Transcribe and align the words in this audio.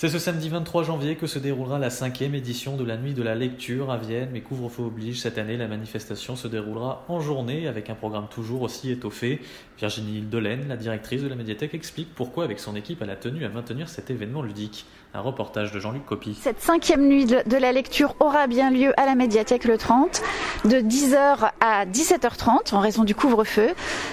C'est 0.00 0.08
ce 0.08 0.18
samedi 0.18 0.48
23 0.48 0.84
janvier 0.84 1.16
que 1.16 1.26
se 1.26 1.38
déroulera 1.38 1.78
la 1.78 1.90
cinquième 1.90 2.34
édition 2.34 2.74
de 2.74 2.84
la 2.84 2.96
Nuit 2.96 3.12
de 3.12 3.22
la 3.22 3.34
Lecture 3.34 3.90
à 3.90 3.98
Vienne, 3.98 4.30
mais 4.32 4.40
couvre-feu 4.40 4.84
oblige. 4.84 5.20
Cette 5.20 5.36
année, 5.36 5.58
la 5.58 5.68
manifestation 5.68 6.36
se 6.36 6.48
déroulera 6.48 7.04
en 7.08 7.20
journée 7.20 7.68
avec 7.68 7.90
un 7.90 7.94
programme 7.94 8.26
toujours 8.30 8.62
aussi 8.62 8.90
étoffé. 8.90 9.42
Virginie 9.78 10.22
Delaine, 10.22 10.68
la 10.68 10.78
directrice 10.78 11.22
de 11.22 11.28
la 11.28 11.34
médiathèque, 11.34 11.74
explique 11.74 12.14
pourquoi, 12.14 12.44
avec 12.44 12.60
son 12.60 12.76
équipe, 12.76 13.02
elle 13.02 13.10
a 13.10 13.16
tenu 13.16 13.44
à 13.44 13.50
maintenir 13.50 13.90
cet 13.90 14.10
événement 14.10 14.40
ludique. 14.40 14.86
Un 15.12 15.20
reportage 15.20 15.72
de 15.72 15.80
Jean-Luc 15.80 16.06
Copy. 16.06 16.38
Cette 16.40 16.60
cinquième 16.60 17.06
nuit 17.06 17.26
de 17.26 17.56
la 17.56 17.72
lecture 17.72 18.14
aura 18.20 18.46
bien 18.46 18.70
lieu 18.70 18.98
à 18.98 19.04
la 19.04 19.16
médiathèque 19.16 19.64
le 19.64 19.76
30, 19.76 20.22
de 20.64 20.76
10h 20.76 21.50
à 21.60 21.84
17h30 21.84 22.74
en 22.74 22.78
raison 22.78 23.02
du 23.02 23.14
couvre-feu. 23.14 23.70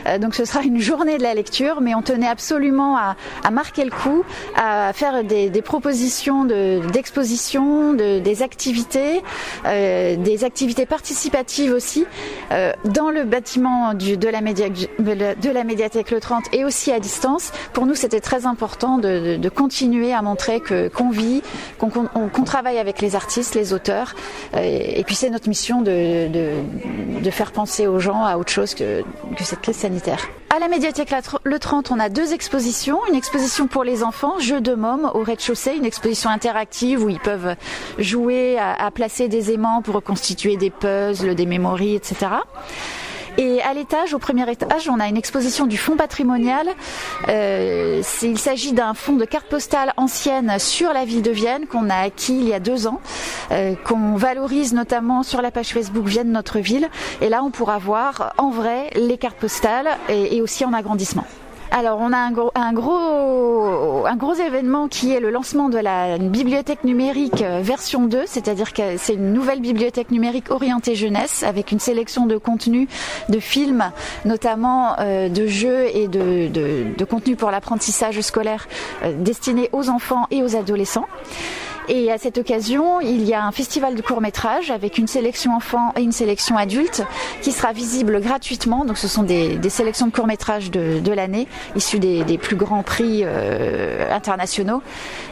Euh, 0.07 0.17
donc 0.17 0.33
ce 0.33 0.43
sera 0.43 0.63
une 0.63 0.79
journée 0.79 1.19
de 1.19 1.23
la 1.23 1.35
lecture, 1.35 1.81
mais 1.81 1.93
on 1.93 2.01
tenait 2.01 2.27
absolument 2.27 2.97
à, 2.97 3.15
marquer 3.51 3.85
le 3.85 3.91
coup, 3.91 4.23
à 4.55 4.91
faire 4.91 5.23
des, 5.23 5.51
des 5.51 5.61
propositions 5.79 6.43
d'exposition, 6.43 7.93
de, 7.93 8.17
des 8.17 8.41
activités, 8.41 9.21
euh, 9.67 10.15
des 10.15 10.43
activités 10.43 10.87
participatives 10.87 11.71
aussi, 11.71 12.07
euh, 12.51 12.73
dans 12.85 13.11
le 13.11 13.25
bâtiment 13.25 13.93
de, 13.93 14.27
la 14.27 14.41
médiathèque 15.63 16.09
le 16.09 16.19
30 16.19 16.45
et 16.51 16.65
aussi 16.65 16.91
à 16.91 16.99
distance. 16.99 17.51
Pour 17.73 17.85
nous, 17.85 17.93
c'était 17.93 18.21
très 18.21 18.47
important 18.47 18.97
de, 18.97 19.49
continuer 19.49 20.13
à 20.13 20.23
montrer 20.23 20.61
que 20.61 20.87
qu'on 20.87 21.11
vit, 21.11 21.43
qu'on 21.77 21.89
qu 21.89 22.43
travaille 22.43 22.79
avec 22.79 22.99
les 22.99 23.15
artistes, 23.15 23.53
les 23.53 23.71
auteurs. 23.71 24.15
Et, 24.59 24.99
et 24.99 25.03
puis 25.03 25.13
c'est 25.13 25.29
notre 25.29 25.47
mission 25.47 25.83
de, 25.83 26.27
faire 27.29 27.51
penser 27.51 27.85
aux 27.85 27.99
gens 27.99 28.23
à 28.25 28.37
autre 28.37 28.51
chose 28.51 28.73
que, 28.73 29.03
que 29.37 29.43
cette 29.43 29.61
crise 29.61 29.77
sanitaire. 29.77 30.27
À 30.49 30.59
la 30.59 30.69
médiathèque 30.69 31.13
le 31.43 31.59
30, 31.59 31.91
on 31.91 31.99
a 31.99 32.07
deux 32.07 32.33
expositions. 32.33 32.99
Une 33.09 33.15
exposition 33.15 33.67
pour 33.67 33.83
les 33.83 34.01
enfants, 34.01 34.39
Jeux 34.39 34.61
de 34.61 34.75
mômes 34.75 35.11
au 35.13 35.21
rez-de-chaussée, 35.21 35.75
une 35.75 35.83
exposition 35.83 36.29
interactive 36.29 37.03
où 37.03 37.09
ils 37.09 37.19
peuvent 37.19 37.55
jouer 37.99 38.57
à, 38.57 38.73
à 38.73 38.89
placer 38.91 39.27
des 39.27 39.51
aimants 39.51 39.81
pour 39.81 39.95
reconstituer 39.95 40.55
des 40.55 40.69
puzzles, 40.69 41.35
des 41.35 41.45
mémories, 41.45 41.95
etc. 41.95 42.27
Et 43.37 43.61
à 43.61 43.73
l'étage, 43.73 44.15
au 44.15 44.19
premier 44.19 44.49
étage, 44.51 44.89
on 44.89 44.99
a 44.99 45.07
une 45.07 45.17
exposition 45.17 45.67
du 45.67 45.77
fonds 45.77 45.95
patrimonial. 45.95 46.67
Euh, 47.29 48.01
il 48.23 48.39
s'agit 48.39 48.71
d'un 48.73 48.95
fonds 48.95 49.15
de 49.15 49.25
cartes 49.25 49.47
postales 49.47 49.93
anciennes 49.95 50.57
sur 50.57 50.91
la 50.91 51.05
ville 51.05 51.21
de 51.21 51.29
Vienne 51.29 51.67
qu'on 51.67 51.91
a 51.91 51.97
acquis 51.97 52.35
il 52.35 52.47
y 52.47 52.53
a 52.53 52.59
deux 52.59 52.87
ans, 52.87 52.99
euh, 53.51 53.75
qu'on 53.85 54.15
valorise 54.15 54.73
notamment 54.73 55.23
sur 55.23 55.41
la 55.41 55.51
page 55.51 55.73
Facebook 55.73 56.05
Vienne 56.05 56.31
Notre 56.31 56.59
Ville. 56.59 56.89
Et 57.21 57.29
là, 57.29 57.43
on 57.43 57.51
pourra 57.51 57.77
voir 57.77 58.33
en 58.37 58.49
vrai 58.49 58.89
les 58.95 59.17
cartes 59.17 59.37
postales 59.37 59.89
et, 60.09 60.37
et 60.37 60.41
aussi 60.41 60.65
en 60.65 60.73
agrandissement. 60.73 61.25
Alors 61.71 61.99
on 61.99 62.13
a 62.13 62.17
un 62.17 62.31
gros, 62.31 62.51
un 62.55 62.71
gros, 62.71 64.05
un 64.05 64.15
gros 64.15 64.33
événement 64.33 64.87
qui 64.87 65.11
est 65.11 65.19
le 65.19 65.29
lancement 65.29 65.67
de 65.69 65.77
la 65.77 66.17
bibliothèque 66.17 66.83
numérique 66.83 67.43
version 67.61 68.05
2, 68.05 68.23
c'est-à-dire 68.25 68.73
que 68.73 68.97
c'est 68.97 69.15
une 69.15 69.33
nouvelle 69.33 69.59
bibliothèque 69.59 70.11
numérique 70.11 70.49
orientée 70.49 70.95
jeunesse 70.95 71.43
avec 71.43 71.71
une 71.71 71.79
sélection 71.79 72.25
de 72.25 72.37
contenus, 72.37 72.87
de 73.29 73.39
films, 73.39 73.91
notamment 74.23 74.97
euh, 74.99 75.27
de 75.27 75.45
jeux 75.45 75.85
et 75.93 76.07
de, 76.07 76.47
de, 76.47 76.85
de 76.97 77.05
contenus 77.05 77.37
pour 77.37 77.51
l'apprentissage 77.51 78.19
scolaire 78.21 78.67
euh, 79.03 79.13
destinés 79.17 79.69
aux 79.73 79.89
enfants 79.89 80.25
et 80.31 80.43
aux 80.43 80.55
adolescents. 80.55 81.05
Et 81.89 82.11
à 82.11 82.17
cette 82.17 82.37
occasion, 82.37 82.99
il 82.99 83.23
y 83.23 83.33
a 83.33 83.45
un 83.45 83.51
festival 83.51 83.95
de 83.95 84.01
court 84.01 84.19
métrage 84.19 84.71
avec 84.71 84.97
une 84.97 85.07
sélection 85.07 85.55
enfants 85.55 85.93
et 85.95 86.01
une 86.01 86.11
sélection 86.11 86.57
adulte 86.57 87.03
qui 87.41 87.53
sera 87.53 87.71
visible 87.71 88.19
gratuitement. 88.19 88.83
Donc 88.83 88.97
ce 88.97 89.07
sont 89.07 89.23
des, 89.23 89.55
des 89.57 89.69
sélections 89.69 90.07
de 90.07 90.11
court 90.11 90.27
métrage 90.27 90.69
de, 90.69 90.99
de 90.99 91.11
l'année, 91.13 91.47
issues 91.75 91.99
des, 91.99 92.25
des, 92.25 92.37
plus 92.37 92.57
grands 92.57 92.83
prix 92.83 93.21
euh, 93.23 94.13
internationaux. 94.13 94.81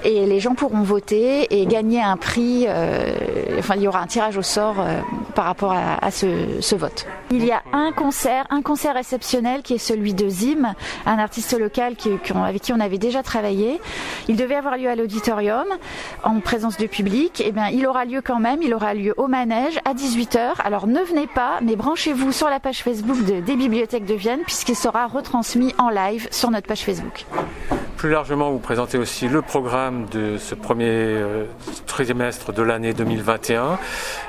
Et 0.05 0.25
les 0.25 0.39
gens 0.39 0.55
pourront 0.55 0.83
voter 0.83 1.59
et 1.59 1.65
gagner 1.65 2.01
un 2.01 2.15
prix. 2.15 2.65
Euh, 2.67 3.13
enfin, 3.59 3.75
il 3.75 3.81
y 3.81 3.87
aura 3.87 3.99
un 4.01 4.07
tirage 4.07 4.37
au 4.37 4.41
sort 4.41 4.75
euh, 4.79 5.01
par 5.33 5.45
rapport 5.45 5.73
à, 5.73 6.03
à 6.05 6.11
ce, 6.11 6.27
ce, 6.61 6.75
vote. 6.75 7.05
Il 7.31 7.43
y 7.43 7.51
a 7.51 7.63
un 7.73 7.91
concert, 7.91 8.45
un 8.49 8.61
concert 8.61 8.95
exceptionnel 8.95 9.61
qui 9.61 9.73
est 9.73 9.77
celui 9.77 10.13
de 10.13 10.29
Zim, 10.29 10.73
un 11.05 11.17
artiste 11.17 11.57
local 11.59 11.95
qui, 11.97 12.09
avec 12.33 12.61
qui 12.61 12.71
on 12.71 12.79
avait 12.79 12.97
déjà 12.97 13.23
travaillé. 13.23 13.81
Il 14.29 14.37
devait 14.37 14.55
avoir 14.55 14.77
lieu 14.77 14.89
à 14.89 14.95
l'auditorium 14.95 15.65
en 16.23 16.39
présence 16.45 16.77
du 16.77 16.87
public, 16.87 17.43
eh 17.43 17.51
bien, 17.51 17.67
il 17.67 17.85
aura 17.85 18.05
lieu 18.05 18.21
quand 18.21 18.39
même, 18.39 18.61
il 18.61 18.73
aura 18.73 18.93
lieu 18.93 19.13
au 19.17 19.27
manège 19.27 19.79
à 19.83 19.93
18h. 19.93 20.53
Alors 20.63 20.87
ne 20.87 21.01
venez 21.01 21.27
pas, 21.27 21.59
mais 21.61 21.75
branchez-vous 21.75 22.31
sur 22.31 22.47
la 22.47 22.61
page 22.61 22.83
Facebook 22.83 23.17
de, 23.25 23.41
des 23.41 23.55
bibliothèques 23.57 24.05
de 24.05 24.13
Vienne 24.13 24.41
puisqu'il 24.45 24.75
sera 24.75 25.07
retransmis 25.07 25.73
en 25.77 25.89
live 25.89 26.29
sur 26.31 26.51
notre 26.51 26.67
page 26.67 26.83
Facebook. 26.83 27.25
Plus 27.97 28.09
largement, 28.09 28.51
vous 28.51 28.59
présentez 28.59 28.97
aussi 28.97 29.27
le 29.27 29.41
programme 29.41 30.05
de 30.11 30.37
ce 30.37 30.53
premier 30.53 30.89
euh, 30.89 31.45
trimestre 31.87 32.51
de 32.51 32.61
l'année 32.61 32.93
2021 32.93 33.79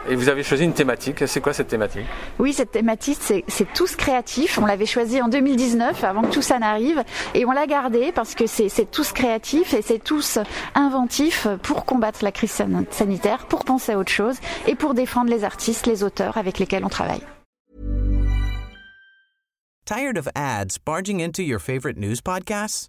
et 0.08 0.14
vous 0.14 0.28
avez 0.28 0.42
choisi 0.42 0.64
une 0.64 0.72
thématique. 0.72 1.26
C'est 1.26 1.40
quoi 1.40 1.52
cette 1.52 1.68
thématique? 1.68 2.06
Oui, 2.38 2.52
cette 2.52 2.70
thématique, 2.70 3.18
c'est 3.20 3.72
tous 3.74 3.96
créatifs. 3.96 4.58
On 4.58 4.66
l'avait 4.66 4.86
choisi 4.86 5.20
en 5.20 5.28
2019 5.28 6.04
avant 6.04 6.22
que 6.22 6.30
tout 6.30 6.42
ça 6.42 6.58
n'arrive 6.58 7.02
et 7.34 7.44
on 7.44 7.50
l'a 7.50 7.66
gardé 7.66 8.12
parce 8.12 8.34
que 8.34 8.46
c'est 8.46 8.90
tous 8.90 9.12
créatifs 9.12 9.74
et 9.74 9.82
c'est 9.82 10.02
tous 10.02 10.38
inventifs 10.74 11.48
pour 11.62 11.84
combattre 11.84 12.20
la 12.22 12.32
crise 12.32 12.62
sanitaire, 12.90 13.46
pour 13.46 13.64
penser 13.64 13.92
à 13.92 13.98
autre 13.98 14.12
chose 14.12 14.36
et 14.66 14.74
pour 14.74 14.94
défendre 14.94 15.30
les 15.30 15.44
artistes, 15.44 15.86
les 15.86 16.04
auteurs 16.04 16.36
avec 16.38 16.58
lesquels 16.58 16.84
on 16.84 16.88
travaille. 16.88 17.22
Tired 19.86 20.18
of 20.18 20.28
ads 20.34 20.78
barging 20.84 21.20
into 21.20 21.42
your 21.42 21.60
favorite 21.60 21.96
news 21.96 22.20
podcasts? 22.20 22.88